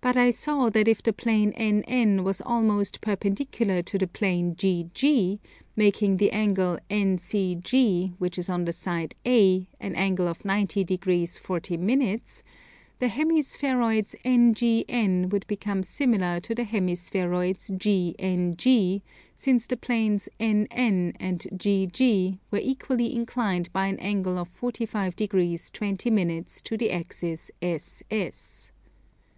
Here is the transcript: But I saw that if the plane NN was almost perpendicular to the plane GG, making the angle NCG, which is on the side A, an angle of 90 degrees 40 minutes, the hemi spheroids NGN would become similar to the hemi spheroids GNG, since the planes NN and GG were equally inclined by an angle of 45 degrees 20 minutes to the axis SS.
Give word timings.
But 0.00 0.16
I 0.18 0.30
saw 0.30 0.70
that 0.70 0.88
if 0.88 1.02
the 1.02 1.12
plane 1.12 1.52
NN 1.52 2.24
was 2.24 2.40
almost 2.42 3.00
perpendicular 3.02 3.82
to 3.82 3.98
the 3.98 4.06
plane 4.06 4.54
GG, 4.54 5.38
making 5.76 6.16
the 6.16 6.30
angle 6.30 6.78
NCG, 6.90 8.14
which 8.18 8.38
is 8.38 8.48
on 8.50 8.64
the 8.66 8.72
side 8.72 9.14
A, 9.26 9.66
an 9.80 9.94
angle 9.96 10.28
of 10.28 10.46
90 10.46 10.84
degrees 10.84 11.38
40 11.38 11.76
minutes, 11.76 12.42
the 12.98 13.08
hemi 13.08 13.40
spheroids 13.42 14.14
NGN 14.24 15.28
would 15.30 15.46
become 15.46 15.82
similar 15.82 16.38
to 16.40 16.54
the 16.54 16.64
hemi 16.64 16.94
spheroids 16.94 17.70
GNG, 17.70 19.02
since 19.36 19.66
the 19.66 19.76
planes 19.76 20.28
NN 20.40 21.16
and 21.20 21.40
GG 21.52 22.38
were 22.50 22.58
equally 22.62 23.14
inclined 23.14 23.72
by 23.72 23.86
an 23.88 23.98
angle 24.00 24.36
of 24.38 24.48
45 24.48 25.16
degrees 25.16 25.70
20 25.70 26.10
minutes 26.10 26.62
to 26.62 26.78
the 26.78 26.90
axis 26.90 27.50
SS. 27.62 28.70